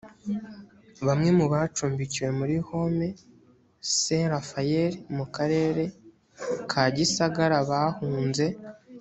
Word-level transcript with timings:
bamwe 1.07 1.29
mu 1.37 1.45
bacumbikiwe 1.53 2.29
muri 2.39 2.55
home 2.67 3.07
saint 3.99 4.29
raphael 4.33 4.91
mu 5.15 5.25
karere 5.35 5.83
ka 6.71 6.83
gisagara 6.97 7.57
bahunze 7.69 8.45